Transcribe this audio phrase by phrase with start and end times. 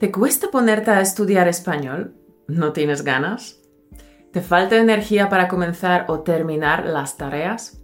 [0.00, 2.14] ¿Te cuesta ponerte a estudiar español?
[2.48, 3.60] ¿No tienes ganas?
[4.32, 7.82] ¿Te falta energía para comenzar o terminar las tareas?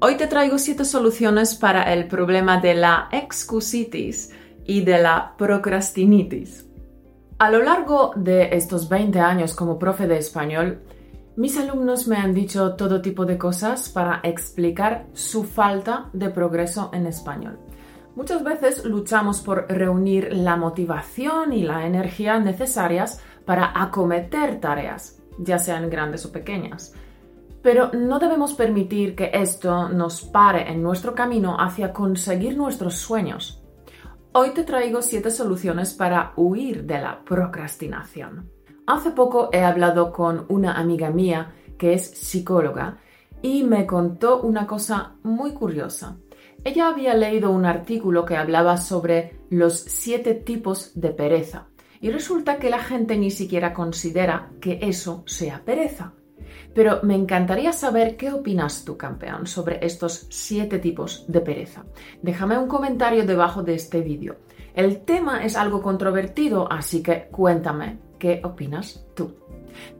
[0.00, 4.34] Hoy te traigo siete soluciones para el problema de la excusitis
[4.66, 6.66] y de la procrastinitis.
[7.38, 10.82] A lo largo de estos 20 años como profe de español,
[11.36, 16.90] mis alumnos me han dicho todo tipo de cosas para explicar su falta de progreso
[16.92, 17.58] en español.
[18.16, 25.58] Muchas veces luchamos por reunir la motivación y la energía necesarias para acometer tareas, ya
[25.58, 26.92] sean grandes o pequeñas.
[27.62, 33.62] Pero no debemos permitir que esto nos pare en nuestro camino hacia conseguir nuestros sueños.
[34.32, 38.50] Hoy te traigo siete soluciones para huir de la procrastinación.
[38.86, 42.98] Hace poco he hablado con una amiga mía que es psicóloga
[43.42, 46.16] y me contó una cosa muy curiosa.
[46.62, 51.68] Ella había leído un artículo que hablaba sobre los siete tipos de pereza
[52.00, 56.12] y resulta que la gente ni siquiera considera que eso sea pereza.
[56.74, 61.84] Pero me encantaría saber qué opinas tú, campeón, sobre estos siete tipos de pereza.
[62.22, 64.36] Déjame un comentario debajo de este vídeo.
[64.74, 69.34] El tema es algo controvertido, así que cuéntame qué opinas tú.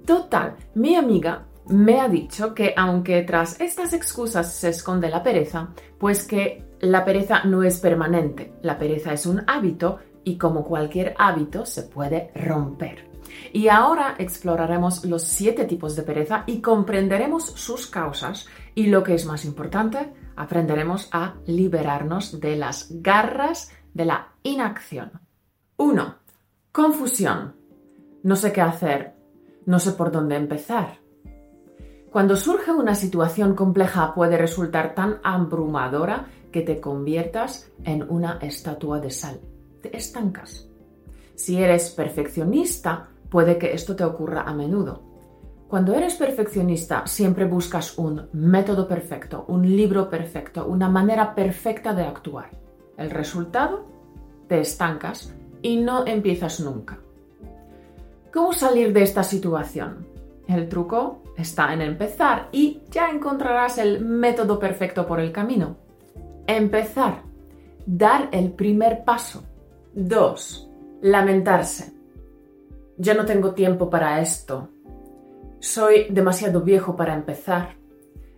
[0.05, 5.71] Total, mi amiga me ha dicho que aunque tras estas excusas se esconde la pereza,
[5.99, 11.15] pues que la pereza no es permanente, la pereza es un hábito y como cualquier
[11.19, 13.09] hábito se puede romper.
[13.53, 19.15] Y ahora exploraremos los siete tipos de pereza y comprenderemos sus causas y lo que
[19.15, 25.13] es más importante, aprenderemos a liberarnos de las garras de la inacción.
[25.77, 26.15] 1.
[26.73, 27.55] Confusión.
[28.23, 29.15] No sé qué hacer,
[29.67, 31.00] no sé por dónde empezar.
[32.11, 38.98] Cuando surge una situación compleja puede resultar tan abrumadora que te conviertas en una estatua
[38.98, 39.39] de sal.
[39.80, 40.69] Te estancas.
[41.36, 45.02] Si eres perfeccionista, puede que esto te ocurra a menudo.
[45.69, 52.02] Cuando eres perfeccionista, siempre buscas un método perfecto, un libro perfecto, una manera perfecta de
[52.02, 52.51] actuar.
[52.96, 53.86] El resultado,
[54.48, 56.98] te estancas y no empiezas nunca.
[58.33, 60.08] ¿Cómo salir de esta situación?
[60.48, 65.77] El truco está en empezar y ya encontrarás el método perfecto por el camino.
[66.46, 67.23] Empezar.
[67.86, 69.45] Dar el primer paso.
[69.95, 70.70] 2.
[71.02, 71.92] Lamentarse.
[72.96, 74.68] Yo no tengo tiempo para esto.
[75.58, 77.77] Soy demasiado viejo para empezar.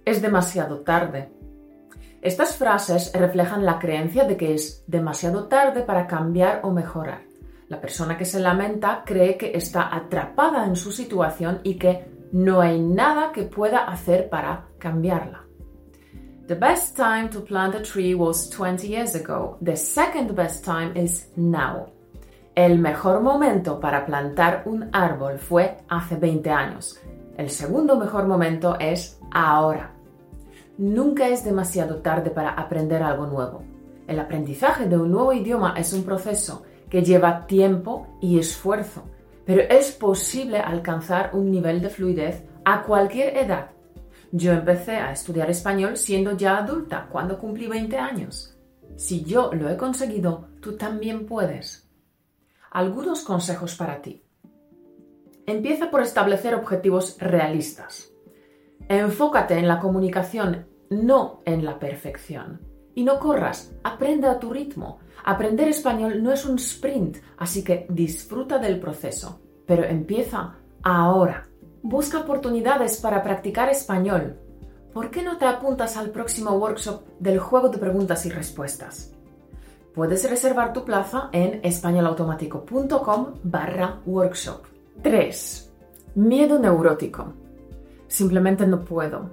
[0.05, 1.31] Es demasiado tarde.
[2.21, 7.23] Estas frases reflejan la creencia de que es demasiado tarde para cambiar o mejorar.
[7.67, 12.61] La persona que se lamenta cree que está atrapada en su situación y que no
[12.61, 15.45] hay nada que pueda hacer para cambiarla.
[16.49, 19.59] The best time to plant a tree was 20 years ago.
[19.63, 21.93] The second best time is now.
[22.55, 26.99] El mejor momento para plantar un árbol fue hace 20 años.
[27.37, 29.93] El segundo mejor momento es ahora.
[30.79, 33.63] Nunca es demasiado tarde para aprender algo nuevo.
[34.07, 39.05] El aprendizaje de un nuevo idioma es un proceso que lleva tiempo y esfuerzo,
[39.45, 43.71] pero es posible alcanzar un nivel de fluidez a cualquier edad.
[44.31, 48.57] Yo empecé a estudiar español siendo ya adulta, cuando cumplí 20 años.
[48.97, 51.89] Si yo lo he conseguido, tú también puedes.
[52.71, 54.25] Algunos consejos para ti.
[55.47, 58.11] Empieza por establecer objetivos realistas.
[58.89, 62.72] Enfócate en la comunicación, no en la perfección.
[62.95, 64.99] Y no corras, aprende a tu ritmo.
[65.25, 69.41] Aprender español no es un sprint, así que disfruta del proceso.
[69.67, 71.49] Pero empieza ahora.
[71.83, 74.37] Busca oportunidades para practicar español.
[74.93, 79.13] ¿Por qué no te apuntas al próximo workshop del juego de preguntas y respuestas?
[79.95, 84.65] Puedes reservar tu plaza en españolautomático.com barra workshop.
[85.03, 85.73] 3.
[86.15, 87.33] Miedo neurótico.
[88.07, 89.31] Simplemente no puedo.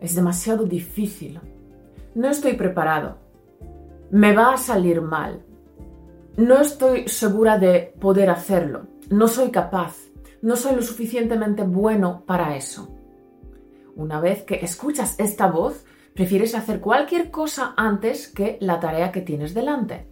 [0.00, 1.40] Es demasiado difícil
[2.14, 3.18] no estoy preparado,
[4.10, 5.42] me va a salir mal,
[6.36, 9.96] no estoy segura de poder hacerlo, no soy capaz,
[10.42, 12.94] no soy lo suficientemente bueno para eso.
[13.94, 19.20] Una vez que escuchas esta voz, prefieres hacer cualquier cosa antes que la tarea que
[19.20, 20.08] tienes delante.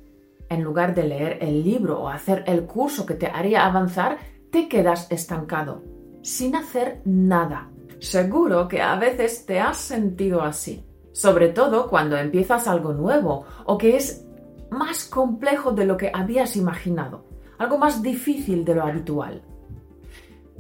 [0.49, 4.19] En lugar de leer el libro o hacer el curso que te haría avanzar,
[4.50, 5.85] te quedas estancado,
[6.23, 7.70] sin hacer nada.
[7.99, 13.78] Seguro que a veces te has sentido así sobre todo cuando empiezas algo nuevo o
[13.78, 14.26] que es
[14.70, 17.24] más complejo de lo que habías imaginado,
[17.58, 19.42] algo más difícil de lo habitual.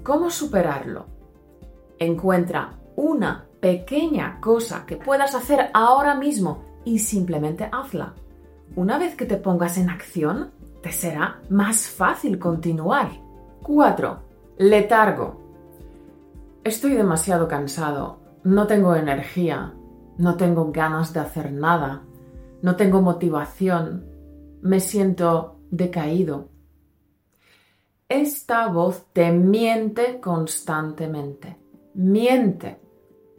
[0.02, 1.06] ¿Cómo superarlo?
[1.98, 8.14] Encuentra una pequeña cosa que puedas hacer ahora mismo y simplemente hazla.
[8.76, 10.50] Una vez que te pongas en acción,
[10.82, 13.10] te será más fácil continuar.
[13.62, 14.18] 4.
[14.58, 15.40] Letargo.
[16.64, 19.74] Estoy demasiado cansado, no tengo energía,
[20.18, 22.02] no tengo ganas de hacer nada,
[22.62, 24.06] no tengo motivación,
[24.62, 26.48] me siento decaído.
[28.08, 31.56] Esta voz te miente constantemente.
[31.94, 32.80] Miente.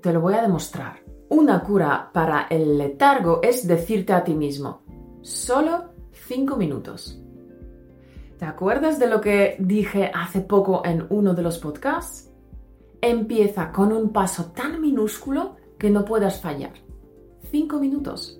[0.01, 1.01] Te lo voy a demostrar.
[1.29, 4.81] Una cura para el letargo es decirte a ti mismo,
[5.21, 7.21] solo cinco minutos.
[8.37, 12.31] ¿Te acuerdas de lo que dije hace poco en uno de los podcasts?
[12.99, 16.73] Empieza con un paso tan minúsculo que no puedas fallar.
[17.49, 18.39] Cinco minutos.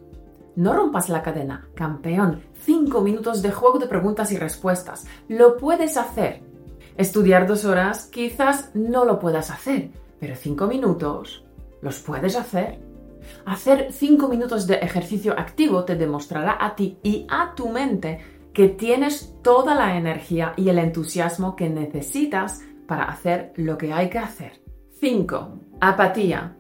[0.55, 2.43] No rompas la cadena, campeón.
[2.53, 5.07] Cinco minutos de juego de preguntas y respuestas.
[5.27, 6.43] Lo puedes hacer.
[6.97, 9.89] Estudiar dos horas quizás no lo puedas hacer,
[10.19, 11.43] pero cinco minutos
[11.81, 12.79] los puedes hacer.
[13.47, 18.19] Hacer cinco minutos de ejercicio activo te demostrará a ti y a tu mente
[18.53, 24.11] que tienes toda la energía y el entusiasmo que necesitas para hacer lo que hay
[24.11, 24.61] que hacer.
[24.99, 25.59] 5.
[25.79, 26.55] Apatía.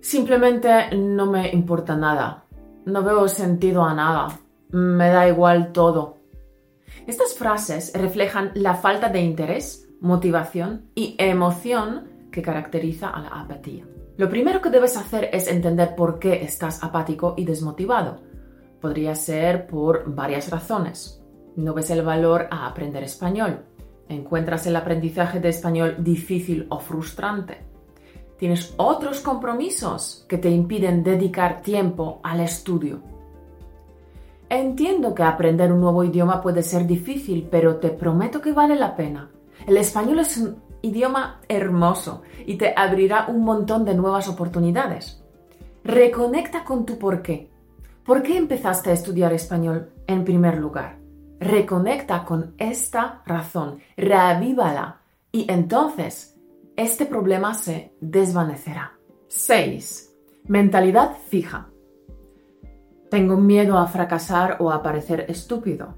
[0.00, 2.44] Simplemente no me importa nada.
[2.86, 4.40] No veo sentido a nada.
[4.70, 6.16] Me da igual todo.
[7.06, 13.86] Estas frases reflejan la falta de interés, motivación y emoción que caracteriza a la apatía.
[14.16, 18.30] Lo primero que debes hacer es entender por qué estás apático y desmotivado
[18.80, 21.22] Podría ser por varias razones.
[21.56, 23.66] No ves el valor a aprender español.
[24.08, 27.69] Encuentras el aprendizaje de español difícil o frustrante.
[28.40, 33.00] Tienes otros compromisos que te impiden dedicar tiempo al estudio.
[34.48, 38.96] Entiendo que aprender un nuevo idioma puede ser difícil, pero te prometo que vale la
[38.96, 39.30] pena.
[39.66, 45.22] El español es un idioma hermoso y te abrirá un montón de nuevas oportunidades.
[45.84, 47.50] Reconecta con tu porqué
[48.06, 50.96] ¿Por qué empezaste a estudiar español en primer lugar?
[51.40, 56.39] Reconecta con esta razón, reavívala y entonces
[56.76, 58.98] este problema se desvanecerá.
[59.28, 60.14] 6.
[60.46, 61.70] Mentalidad fija.
[63.10, 65.96] Tengo miedo a fracasar o a parecer estúpido.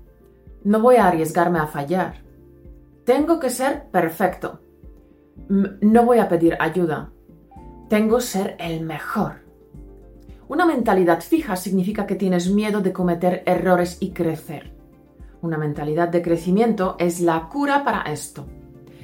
[0.65, 2.23] No voy a arriesgarme a fallar.
[3.05, 4.61] Tengo que ser perfecto.
[5.49, 7.13] No voy a pedir ayuda.
[7.89, 9.43] Tengo que ser el mejor.
[10.49, 14.75] Una mentalidad fija significa que tienes miedo de cometer errores y crecer.
[15.41, 18.47] Una mentalidad de crecimiento es la cura para esto.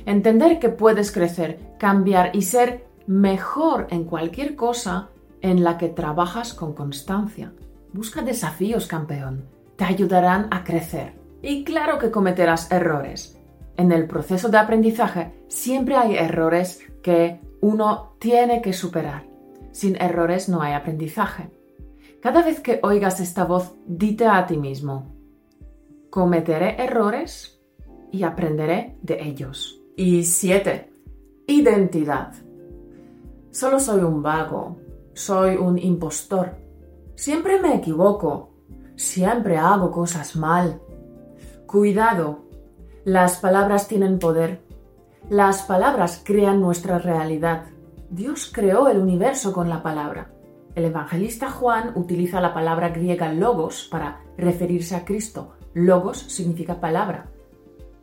[0.09, 5.11] Entender que puedes crecer, cambiar y ser mejor en cualquier cosa
[5.43, 7.53] en la que trabajas con constancia.
[7.93, 9.45] Busca desafíos, campeón.
[9.77, 11.13] Te ayudarán a crecer.
[11.43, 13.39] Y claro que cometerás errores.
[13.77, 19.27] En el proceso de aprendizaje siempre hay errores que uno tiene que superar.
[19.73, 21.51] Sin errores no hay aprendizaje.
[22.23, 25.15] Cada vez que oigas esta voz, dite a ti mismo,
[26.09, 27.61] cometeré errores
[28.11, 29.78] y aprenderé de ellos.
[29.99, 30.93] Y siete,
[31.49, 32.33] identidad.
[33.51, 34.77] Solo soy un vago,
[35.13, 36.55] soy un impostor.
[37.17, 38.55] Siempre me equivoco,
[38.95, 40.81] siempre hago cosas mal.
[41.67, 42.45] Cuidado,
[43.05, 44.63] las palabras tienen poder.
[45.31, 47.65] Las palabras crean nuestra realidad.
[48.09, 50.31] Dios creó el universo con la palabra.
[50.77, 55.55] El evangelista Juan utiliza la palabra griega logos para referirse a Cristo.
[55.75, 57.33] Logos significa palabra.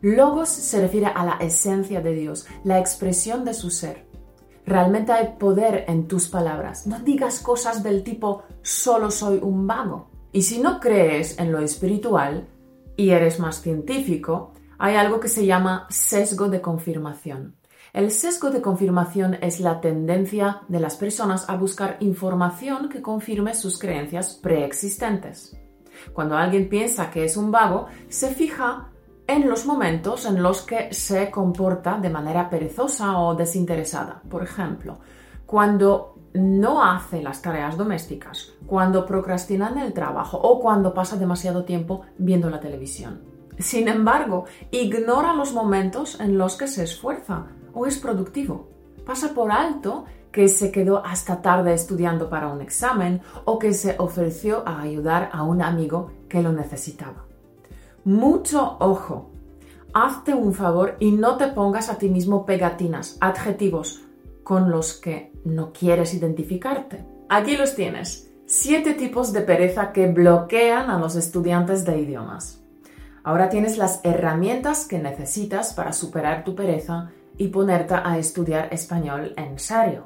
[0.06, 4.06] Logos se refiere a la esencia de Dios, la expresión de su ser.
[4.64, 6.86] Realmente hay poder en tus palabras.
[6.86, 10.08] No digas cosas del tipo solo soy un vago.
[10.30, 12.46] Y si no crees en lo espiritual
[12.96, 17.56] y eres más científico, hay algo que se llama sesgo de confirmación.
[17.92, 23.56] El sesgo de confirmación es la tendencia de las personas a buscar información que confirme
[23.56, 25.56] sus creencias preexistentes.
[26.12, 28.92] Cuando alguien piensa que es un vago, se fija
[29.26, 34.22] en los momentos en los que se comporta de manera perezosa o desinteresada.
[34.28, 34.98] Por ejemplo,
[35.44, 41.64] cuando no hace las tareas domésticas, cuando procrastina en el trabajo o cuando pasa demasiado
[41.64, 43.20] tiempo viendo la televisión.
[43.58, 48.68] Sin embargo, ignora los momentos en los que se esfuerza, o es productivo.
[49.04, 53.96] Pasa por alto que se quedó hasta tarde estudiando para un examen o que se
[53.98, 57.24] ofreció a ayudar a un amigo que lo necesitaba.
[58.06, 59.32] Mucho ojo.
[59.92, 64.04] Hazte un favor y no te pongas a ti mismo pegatinas, adjetivos
[64.44, 67.04] con los que no quieres identificarte.
[67.28, 68.30] Aquí los tienes.
[68.46, 72.62] Siete tipos de pereza que bloquean a los estudiantes de idiomas.
[73.24, 79.34] Ahora tienes las herramientas que necesitas para superar tu pereza y ponerte a estudiar español
[79.36, 80.04] en serio.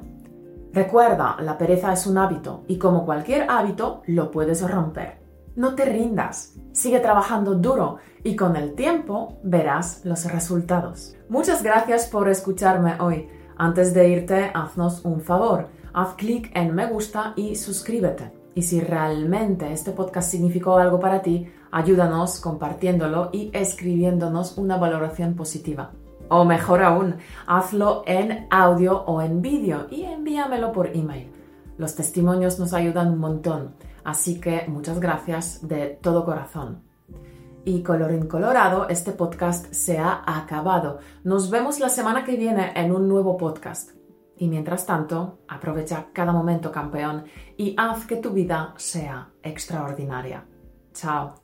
[0.73, 5.21] Recuerda, la pereza es un hábito y como cualquier hábito lo puedes romper.
[5.55, 11.15] No te rindas, sigue trabajando duro y con el tiempo verás los resultados.
[11.29, 13.27] Muchas gracias por escucharme hoy.
[13.57, 15.69] Antes de irte, haznos un favor.
[15.93, 18.31] Haz clic en me gusta y suscríbete.
[18.53, 25.35] Y si realmente este podcast significó algo para ti, ayúdanos compartiéndolo y escribiéndonos una valoración
[25.35, 25.91] positiva.
[26.27, 31.29] O mejor aún, hazlo en audio o en vídeo y envíamelo por email.
[31.77, 36.83] Los testimonios nos ayudan un montón, así que muchas gracias de todo corazón.
[37.63, 40.99] Y colorín colorado, este podcast se ha acabado.
[41.23, 43.91] Nos vemos la semana que viene en un nuevo podcast.
[44.37, 47.25] Y mientras tanto, aprovecha cada momento campeón
[47.57, 50.43] y haz que tu vida sea extraordinaria.
[50.93, 51.40] Chao.